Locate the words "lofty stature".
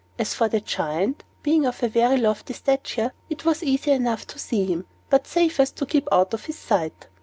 2.17-3.13